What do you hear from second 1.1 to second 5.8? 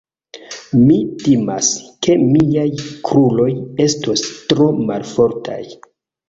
timas, ke miaj kruroj estos tro malfortaj.